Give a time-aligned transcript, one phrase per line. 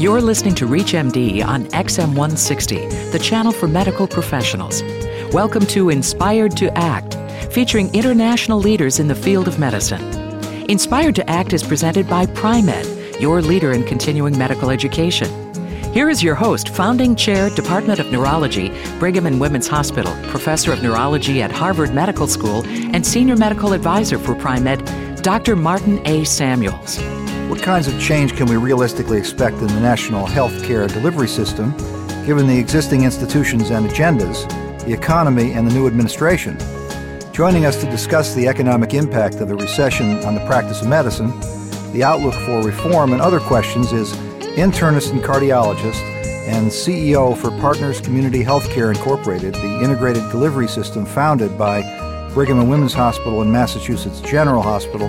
[0.00, 4.80] You're listening to ReachMD on XM160, the channel for medical professionals.
[5.32, 7.16] Welcome to Inspired to Act,
[7.52, 10.00] featuring international leaders in the field of medicine.
[10.70, 15.28] Inspired to Act is presented by Pri-Med, your leader in continuing medical education.
[15.92, 18.68] Here is your host, founding chair, Department of Neurology,
[19.00, 24.20] Brigham and Women's Hospital, professor of neurology at Harvard Medical School, and senior medical advisor
[24.20, 25.56] for Pri-Med, Dr.
[25.56, 26.22] Martin A.
[26.22, 27.17] Samuels.
[27.48, 31.74] What kinds of change can we realistically expect in the national health care delivery system,
[32.26, 34.46] given the existing institutions and agendas,
[34.84, 36.58] the economy, and the new administration?
[37.32, 41.30] Joining us to discuss the economic impact of the recession on the practice of medicine,
[41.92, 44.12] the outlook for reform, and other questions is
[44.58, 46.02] internist and cardiologist
[46.48, 51.80] and CEO for Partners Community Healthcare Incorporated, the integrated delivery system founded by
[52.34, 55.08] Brigham and Women's Hospital and Massachusetts General Hospital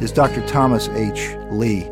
[0.00, 0.44] is Dr.
[0.46, 1.36] Thomas H.
[1.50, 1.86] Lee.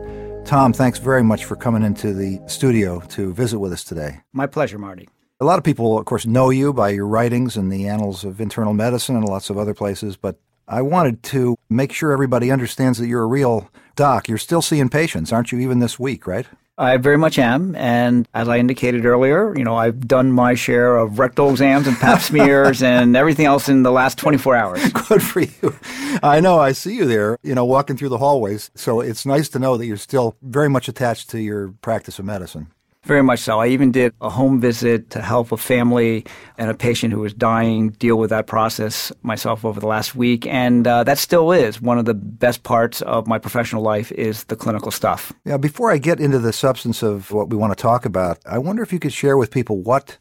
[0.46, 4.20] Tom, thanks very much for coming into the studio to visit with us today.
[4.32, 5.08] My pleasure, Marty.
[5.40, 8.40] A lot of people, of course, know you by your writings in the Annals of
[8.40, 12.98] Internal Medicine and lots of other places, but I wanted to make sure everybody understands
[12.98, 14.26] that you're a real doc.
[14.26, 16.46] You're still seeing patients, aren't you, even this week, right?
[16.78, 17.74] I very much am.
[17.74, 21.96] And as I indicated earlier, you know, I've done my share of rectal exams and
[21.96, 24.92] pap smears and everything else in the last 24 hours.
[25.08, 25.76] Good for you.
[26.22, 26.58] I know.
[26.58, 28.70] I see you there, you know, walking through the hallways.
[28.74, 32.24] So it's nice to know that you're still very much attached to your practice of
[32.24, 32.68] medicine.
[33.08, 33.58] Very much so.
[33.58, 36.26] I even did a home visit to help a family
[36.58, 40.46] and a patient who was dying deal with that process myself over the last week,
[40.46, 44.44] and uh, that still is one of the best parts of my professional life is
[44.44, 45.32] the clinical stuff.
[45.46, 45.56] Yeah.
[45.56, 48.82] Before I get into the substance of what we want to talk about, I wonder
[48.82, 50.18] if you could share with people what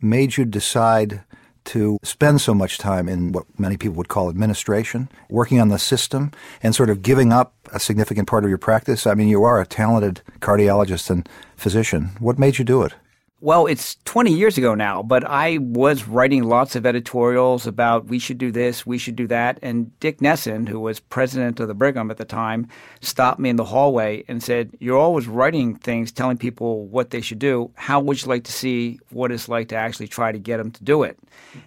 [0.00, 1.22] made you decide
[1.66, 5.78] to spend so much time in what many people would call administration, working on the
[5.78, 9.06] system, and sort of giving up a significant part of your practice?
[9.06, 12.10] I mean, you are a talented cardiologist and physician.
[12.18, 12.94] What made you do it?
[13.42, 18.18] Well, it's 20 years ago now, but I was writing lots of editorials about we
[18.18, 19.58] should do this, we should do that.
[19.62, 22.68] And Dick Nesson, who was president of the Brigham at the time,
[23.00, 27.22] stopped me in the hallway and said, You're always writing things telling people what they
[27.22, 27.70] should do.
[27.76, 30.70] How would you like to see what it's like to actually try to get them
[30.72, 31.18] to do it?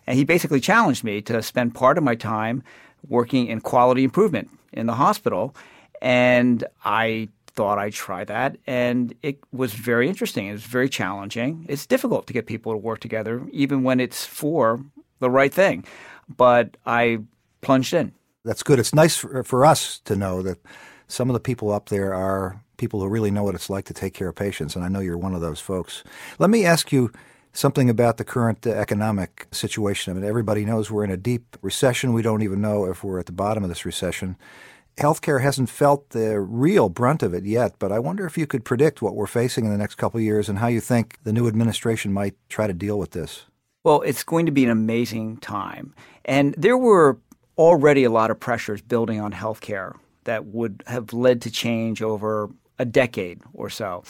[0.06, 2.62] And he basically challenged me to spend part of my time
[3.08, 5.56] working in quality improvement in the hospital.
[6.04, 8.58] And I thought I'd try that.
[8.66, 10.48] And it was very interesting.
[10.48, 11.66] It was very challenging.
[11.70, 14.84] It's difficult to get people to work together, even when it's for
[15.20, 15.86] the right thing.
[16.28, 17.20] But I
[17.62, 18.14] plunged in.
[18.44, 18.80] That's good.
[18.80, 20.60] It's nice for, for us to know that
[21.08, 23.94] some of the people up there are people who really know what it's like to
[23.94, 24.76] take care of patients.
[24.76, 26.04] And I know you're one of those folks.
[26.40, 27.12] Let me ask you
[27.54, 30.12] something about the current uh, economic situation.
[30.12, 32.14] I mean, everybody knows we're in a deep recession.
[32.14, 34.36] We don't even know if we're at the bottom of this recession
[34.98, 38.66] healthcare hasn't felt the real brunt of it yet, but I wonder if you could
[38.66, 41.34] predict what we're facing in the next couple of years and how you think the
[41.34, 43.46] new administration might try to deal with this.
[43.84, 45.94] Well, it's going to be an amazing time.
[46.26, 47.20] And there were
[47.58, 52.50] already a lot of pressures building on healthcare that would have led to change over
[52.80, 54.04] a decade or so.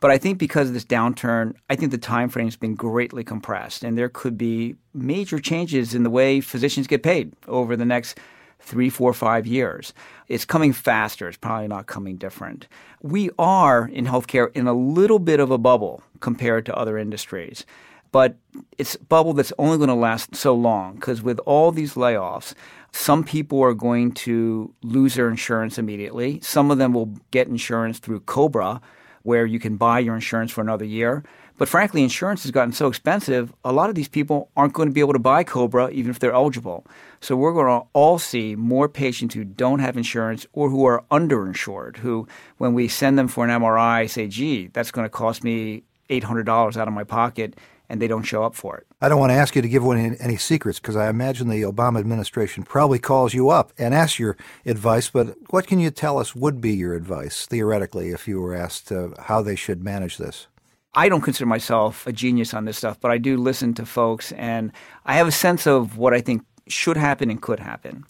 [0.00, 3.24] But I think because of this downturn, I think the time frame has been greatly
[3.24, 7.84] compressed, and there could be major changes in the way physicians get paid over the
[7.84, 8.18] next
[8.60, 9.92] three, four, five years.
[10.28, 11.28] It's coming faster.
[11.28, 12.68] It's probably not coming different.
[13.02, 17.64] We are in healthcare in a little bit of a bubble compared to other industries.
[18.12, 18.36] But
[18.76, 22.54] it's a bubble that's only going to last so long because with all these layoffs,
[22.92, 26.40] some people are going to lose their insurance immediately.
[26.40, 28.80] Some of them will get insurance through COBRA,
[29.22, 31.22] where you can buy your insurance for another year.
[31.58, 34.94] But frankly, insurance has gotten so expensive, a lot of these people aren't going to
[34.94, 36.86] be able to buy Cobra even if they're eligible.
[37.20, 41.04] So we're going to all see more patients who don't have insurance or who are
[41.10, 42.26] underinsured, who,
[42.56, 46.76] when we send them for an MRI, say, gee, that's going to cost me $800
[46.78, 47.58] out of my pocket,
[47.90, 48.86] and they don't show up for it.
[49.00, 51.62] I don't want to ask you to give away any secrets because I imagine the
[51.62, 56.18] Obama administration probably calls you up and asks your advice, but what can you tell
[56.18, 60.16] us would be your advice, theoretically, if you were asked uh, how they should manage
[60.16, 60.46] this?
[60.94, 64.32] I don't consider myself a genius on this stuff, but I do listen to folks
[64.32, 64.72] and
[65.04, 68.04] I have a sense of what I think should happen and could happen.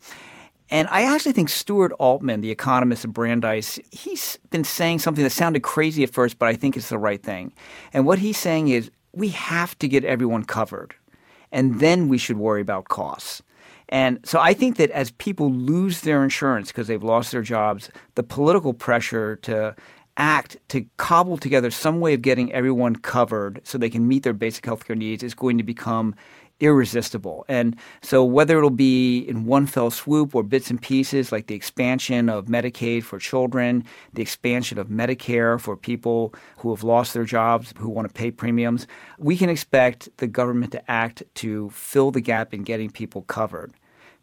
[0.70, 5.30] And I actually think Stuart Altman, the economist of Brandeis, he's been saying something that
[5.30, 7.52] sounded crazy at first, but I think it's the right thing.
[7.92, 10.94] And what he's saying is we have to get everyone covered,
[11.52, 13.42] and then we should worry about costs.
[13.88, 17.90] And so I think that as people lose their insurance because they've lost their jobs,
[18.14, 19.74] the political pressure to
[20.16, 24.32] act to cobble together some way of getting everyone covered so they can meet their
[24.32, 26.14] basic healthcare needs is going to become
[26.60, 27.44] irresistible.
[27.48, 31.54] And so, whether it'll be in one fell swoop or bits and pieces, like the
[31.54, 37.24] expansion of Medicaid for children, the expansion of Medicare for people who have lost their
[37.24, 38.86] jobs, who want to pay premiums,
[39.18, 43.72] we can expect the government to act to fill the gap in getting people covered.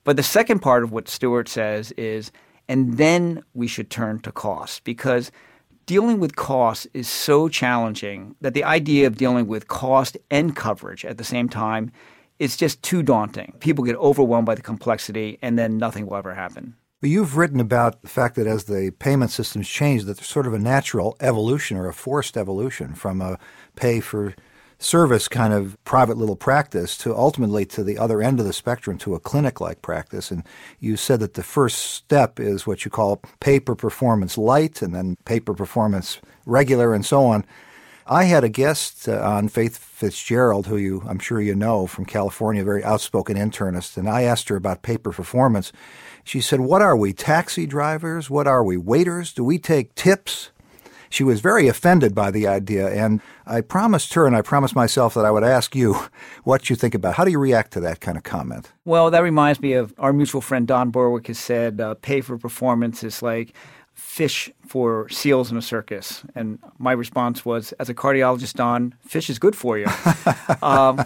[0.04, 2.31] But the second part of what Stuart says is,
[2.69, 5.31] and then we should turn to cost because
[5.86, 11.06] dealing with costs is so challenging that the idea of dealing with cost and coverage
[11.06, 11.92] at the same time
[12.39, 13.54] it's just too daunting.
[13.60, 16.75] People get overwhelmed by the complexity, and then nothing will ever happen.
[17.00, 20.48] But you've written about the fact that as the payment systems change, that there's sort
[20.48, 23.38] of a natural evolution or a forced evolution from a
[23.75, 24.34] pay for
[24.80, 28.98] service kind of private little practice to ultimately to the other end of the spectrum
[28.98, 30.31] to a clinic like practice.
[30.31, 30.44] And
[30.80, 34.94] you said that the first step is what you call pay per performance light and
[34.94, 37.45] then pay per performance regular and so on.
[38.09, 42.06] I had a guest uh, on Faith Fitzgerald, who you I'm sure you know from
[42.06, 45.74] California, a very outspoken internist, and I asked her about pay per performance.
[46.24, 47.12] She said, "What are we?
[47.12, 48.30] Taxi drivers?
[48.30, 48.77] What are we?
[48.77, 49.33] Waiters?
[49.33, 50.51] Do we take tips?"
[51.09, 55.13] She was very offended by the idea, and I promised her and I promised myself
[55.13, 55.94] that I would ask you
[56.44, 57.15] what you think about.
[57.15, 58.71] How do you react to that kind of comment?
[58.86, 62.38] Well, that reminds me of our mutual friend Don Berwick has said, uh, "Pay for
[62.38, 63.53] performance is like."
[63.97, 66.23] Fish for seals in a circus?
[66.35, 69.85] And my response was, as a cardiologist, Don, fish is good for you.
[70.61, 71.03] um,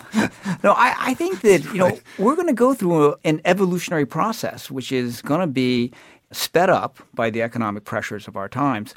[0.63, 4.05] no, I, I, think that you know we're going to go through a, an evolutionary
[4.05, 5.91] process, which is going to be
[6.31, 8.93] sped up by the economic pressures of our times,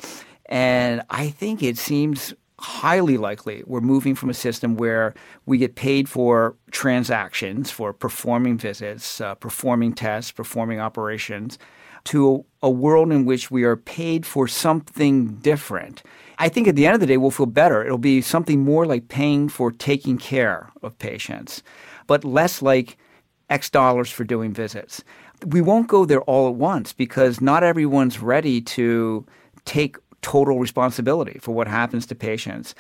[0.47, 5.13] and I think it seems highly likely we're moving from a system where
[5.45, 11.59] we get paid for transactions, for performing visits, uh, performing tests, performing operations
[12.05, 16.03] to a world in which we are paid for something different.
[16.39, 17.85] I think at the end of the day, we'll feel better.
[17.85, 21.63] It'll be something more like paying for taking care of patients,
[22.07, 22.97] but less like
[23.51, 25.05] X dollars for doing visits.
[25.47, 29.27] We won't go there all at once because not everyone's ready to
[29.65, 32.75] take total responsibility for what happens to patients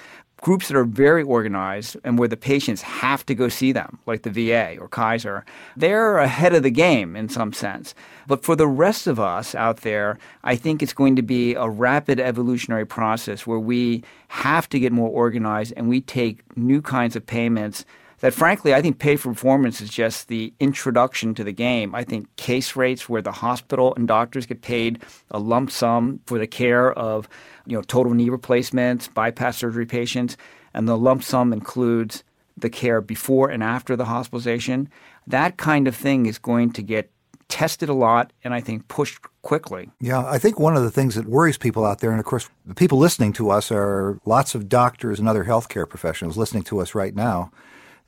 [0.44, 4.22] groups that are very organized and where the patients have to go see them, like
[4.22, 5.42] the VA or Kaiser,
[5.74, 7.94] they're ahead of the game in some sense.
[8.26, 11.66] But for the rest of us out there, I think it's going to be a
[11.66, 17.16] rapid evolutionary process where we have to get more organized and we take new kinds
[17.16, 17.86] of payments
[18.24, 21.94] that frankly I think pay for performance is just the introduction to the game.
[21.94, 26.38] I think case rates where the hospital and doctors get paid a lump sum for
[26.38, 27.28] the care of
[27.66, 30.38] you know total knee replacements, bypass surgery patients,
[30.72, 32.24] and the lump sum includes
[32.56, 34.88] the care before and after the hospitalization.
[35.26, 37.10] That kind of thing is going to get
[37.48, 39.90] tested a lot and I think pushed quickly.
[40.00, 42.48] Yeah, I think one of the things that worries people out there, and of course,
[42.64, 46.80] the people listening to us are lots of doctors and other healthcare professionals listening to
[46.80, 47.50] us right now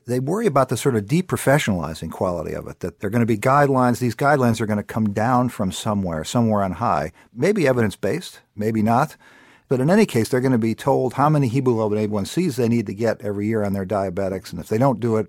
[0.07, 3.25] they worry about the sort of deprofessionalizing quality of it, that there are going to
[3.25, 3.99] be guidelines.
[3.99, 8.39] These guidelines are going to come down from somewhere, somewhere on high, maybe evidence based,
[8.55, 9.17] maybe not.
[9.67, 12.85] But in any case, they're going to be told how many hemoglobin A1Cs they need
[12.87, 14.51] to get every year on their diabetics.
[14.51, 15.27] And if they don't do it,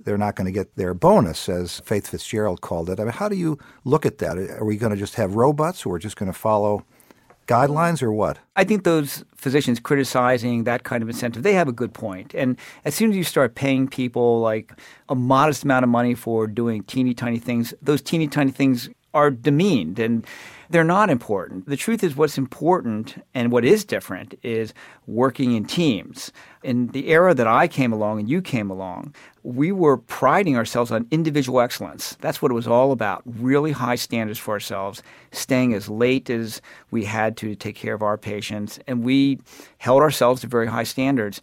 [0.00, 2.98] they're not going to get their bonus, as Faith Fitzgerald called it.
[2.98, 4.36] I mean, how do you look at that?
[4.36, 6.84] Are we going to just have robots who are just going to follow
[7.48, 8.38] guidelines or what?
[8.54, 12.34] I think those physicians criticizing that kind of incentive, they have a good point.
[12.34, 14.72] And as soon as you start paying people like
[15.08, 19.30] a modest amount of money for doing teeny tiny things, those teeny tiny things are
[19.30, 20.26] demeaned and
[20.70, 21.66] they're not important.
[21.66, 24.74] The truth is, what's important and what is different is
[25.06, 26.30] working in teams.
[26.62, 30.90] In the era that I came along and you came along, we were priding ourselves
[30.90, 32.16] on individual excellence.
[32.20, 35.02] That's what it was all about really high standards for ourselves,
[35.32, 39.38] staying as late as we had to take care of our patients, and we
[39.78, 41.40] held ourselves to very high standards.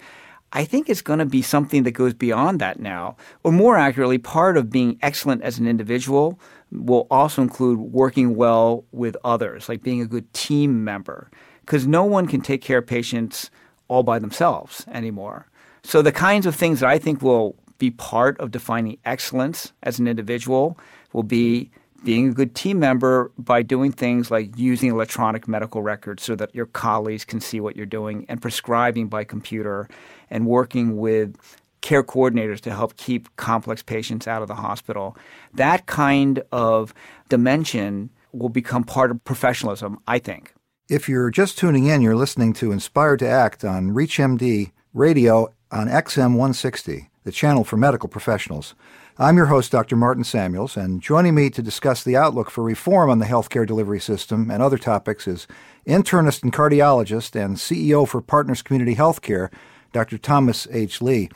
[0.53, 4.17] I think it's going to be something that goes beyond that now, or more accurately,
[4.17, 6.39] part of being excellent as an individual
[6.71, 11.29] will also include working well with others, like being a good team member,
[11.61, 13.49] because no one can take care of patients
[13.87, 15.47] all by themselves anymore.
[15.83, 19.99] So, the kinds of things that I think will be part of defining excellence as
[19.99, 20.79] an individual
[21.13, 21.69] will be
[22.03, 26.53] being a good team member by doing things like using electronic medical records so that
[26.53, 29.89] your colleagues can see what you're doing and prescribing by computer
[30.29, 31.35] and working with
[31.85, 35.15] care coordinators to help keep complex patients out of the hospital.
[35.53, 36.93] That kind of
[37.29, 40.53] dimension will become part of professionalism, I think.
[40.89, 45.87] If you're just tuning in, you're listening to Inspired to Act on ReachMD radio on
[45.87, 48.73] XM 160, the channel for medical professionals.
[49.19, 49.95] I'm your host, Dr.
[49.95, 53.99] Martin Samuels, and joining me to discuss the outlook for reform on the healthcare delivery
[53.99, 55.47] system and other topics is
[55.87, 59.51] internist and cardiologist and CEO for Partners Community Healthcare,
[59.93, 60.17] Dr.
[60.17, 60.99] Thomas H.
[61.01, 61.29] Lee.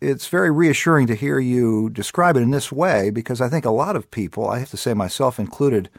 [0.00, 3.70] It's very reassuring to hear you describe it in this way because I think a
[3.70, 5.90] lot of people, I have to say myself included,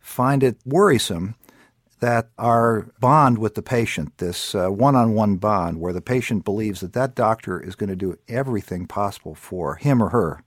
[0.00, 1.34] find it worrisome
[2.00, 6.80] that our bond with the patient, this one on one bond, where the patient believes
[6.80, 10.42] that that doctor is going to do everything possible for him or her,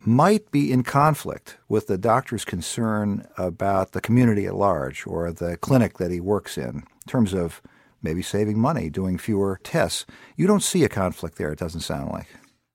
[0.00, 5.56] might be in conflict with the doctor's concern about the community at large or the
[5.58, 7.62] clinic that he works in, in terms of
[8.02, 10.06] maybe saving money, doing fewer tests.
[10.36, 12.26] You don't see a conflict there, it doesn't sound like.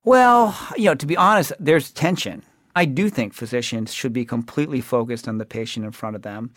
[0.03, 2.43] Well, you know, to be honest, there's tension.
[2.75, 6.51] I do think physicians should be completely focused on the patient in front of them.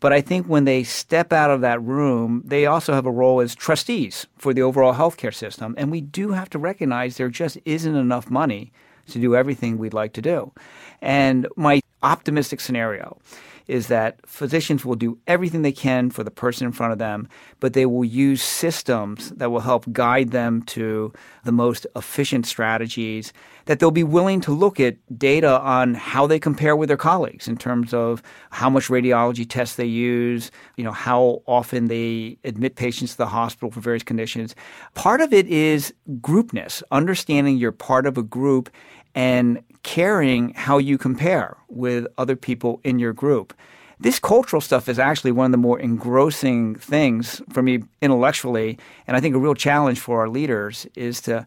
[0.00, 3.40] But I think when they step out of that room, they also have a role
[3.40, 5.74] as trustees for the overall healthcare system.
[5.78, 8.72] And we do have to recognize there just isn't enough money
[9.08, 10.52] to do everything we'd like to do.
[11.00, 13.18] And my optimistic scenario
[13.66, 17.28] is that physicians will do everything they can for the person in front of them,
[17.60, 21.12] but they will use systems that will help guide them to
[21.44, 23.32] the most efficient strategies,
[23.66, 27.46] that they'll be willing to look at data on how they compare with their colleagues
[27.46, 32.76] in terms of how much radiology tests they use, you know, how often they admit
[32.76, 34.54] patients to the hospital for various conditions.
[34.94, 38.70] Part of it is groupness, understanding you're part of a group
[39.14, 43.54] and caring how you compare with other people in your group.
[43.98, 49.16] This cultural stuff is actually one of the more engrossing things for me intellectually, and
[49.16, 51.46] I think a real challenge for our leaders is to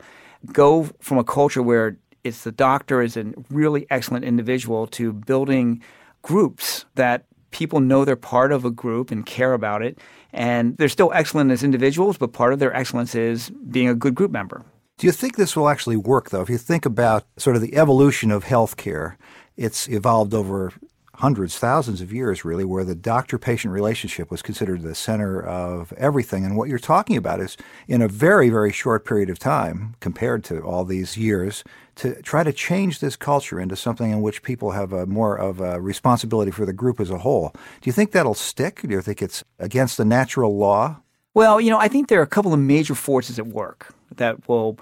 [0.53, 5.81] go from a culture where it's the doctor is a really excellent individual to building
[6.21, 9.99] groups that people know they're part of a group and care about it.
[10.33, 14.15] And they're still excellent as individuals, but part of their excellence is being a good
[14.15, 14.65] group member.
[14.97, 16.41] Do you think this will actually work, though?
[16.41, 19.17] If you think about sort of the evolution of healthcare,
[19.57, 20.71] it's evolved over
[21.15, 25.91] hundreds, thousands of years, really, where the doctor patient relationship was considered the center of
[25.97, 26.45] everything.
[26.45, 27.57] And what you're talking about is
[27.89, 32.43] in a very, very short period of time, compared to all these years, to try
[32.43, 36.51] to change this culture into something in which people have a more of a responsibility
[36.51, 37.51] for the group as a whole.
[37.53, 38.81] Do you think that'll stick?
[38.81, 41.01] Do you think it's against the natural law?
[41.33, 44.47] Well, you know, I think there are a couple of major forces at work that
[44.47, 44.77] will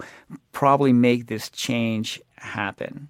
[0.52, 3.08] probably make this change happen.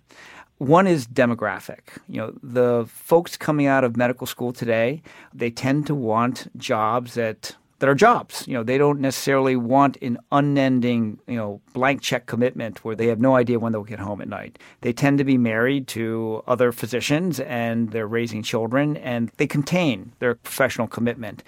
[0.59, 1.81] One is demographic.
[2.09, 5.02] You know, the folks coming out of medical school today,
[5.33, 8.47] they tend to want jobs that that are jobs.
[8.47, 13.09] You know, they don't necessarily want an unending, you know, blank check commitment where they
[13.09, 14.59] have no idea when they'll get home at night.
[14.81, 20.12] They tend to be married to other physicians and they're raising children and they contain
[20.21, 21.43] their professional commitment.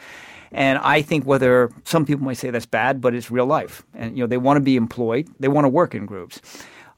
[0.53, 3.85] And I think whether some people might say that's bad, but it's real life.
[3.95, 6.41] And you know, they want to be employed, they want to work in groups.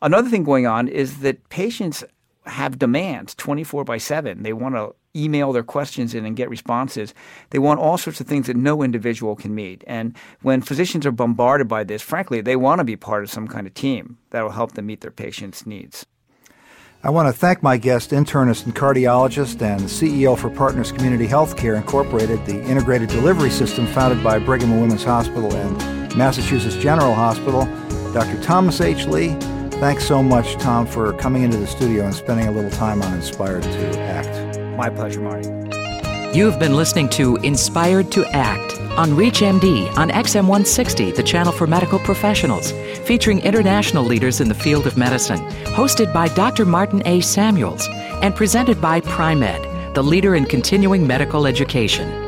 [0.00, 2.04] Another thing going on is that patients
[2.46, 4.42] have demands 24 by 7.
[4.42, 7.14] They want to email their questions in and get responses.
[7.50, 9.82] They want all sorts of things that no individual can meet.
[9.86, 13.48] And when physicians are bombarded by this, frankly, they want to be part of some
[13.48, 16.06] kind of team that will help them meet their patients' needs.
[17.00, 21.76] I want to thank my guest, internist and cardiologist, and CEO for Partners Community Healthcare
[21.76, 27.66] Incorporated, the integrated delivery system founded by Brigham and Women's Hospital and Massachusetts General Hospital,
[28.12, 28.42] Dr.
[28.42, 29.06] Thomas H.
[29.06, 29.36] Lee.
[29.78, 33.14] Thanks so much, Tom, for coming into the studio and spending a little time on
[33.14, 34.58] Inspired to Act.
[34.76, 35.48] My pleasure, Marty.
[36.36, 42.00] You've been listening to Inspired to Act on ReachMD on XM160, the channel for medical
[42.00, 42.72] professionals,
[43.06, 46.64] featuring international leaders in the field of medicine, hosted by Dr.
[46.64, 47.20] Martin A.
[47.20, 47.86] Samuels,
[48.22, 52.27] and presented by Pri-Med, the leader in continuing medical education.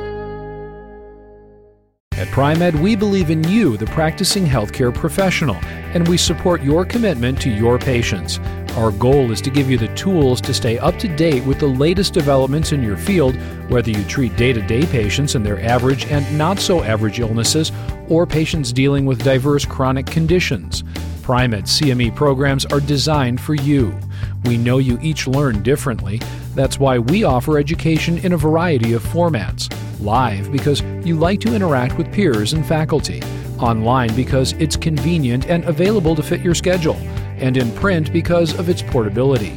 [2.31, 5.57] At Pri-Med, we believe in you, the practicing healthcare professional,
[5.95, 8.39] and we support your commitment to your patients.
[8.77, 11.67] Our goal is to give you the tools to stay up to date with the
[11.67, 13.35] latest developments in your field,
[13.69, 17.73] whether you treat day to day patients and their average and not so average illnesses,
[18.09, 20.85] or patients dealing with diverse chronic conditions.
[21.23, 23.99] Pri-Med CME programs are designed for you.
[24.45, 26.21] We know you each learn differently.
[26.55, 29.69] That's why we offer education in a variety of formats.
[30.01, 33.23] Live because you like to interact with peers and faculty.
[33.59, 36.97] Online because it's convenient and available to fit your schedule
[37.37, 39.55] and in print because of its portability.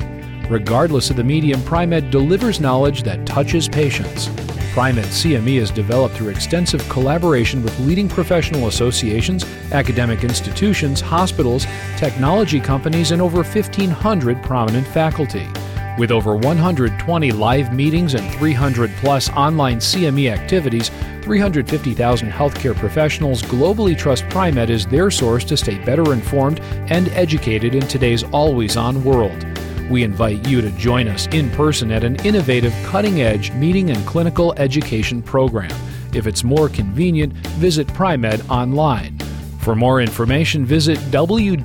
[0.49, 4.27] Regardless of the medium, Pri-Med delivers knowledge that touches patients.
[4.73, 12.59] Pri-Med CME is developed through extensive collaboration with leading professional associations, academic institutions, hospitals, technology
[12.59, 15.47] companies, and over 1,500 prominent faculty.
[15.95, 20.89] With over 120 live meetings and 300 plus online CME activities,
[21.21, 27.75] 350,000 healthcare professionals globally trust Pri-Med as their source to stay better informed and educated
[27.75, 29.45] in today's always on world.
[29.91, 34.03] We invite you to join us in person at an innovative, cutting edge meeting and
[34.07, 35.69] clinical education program.
[36.11, 39.19] If it's more convenient, visit Pri-Med online.
[39.59, 41.63] For more information, visit www.pri-med.com.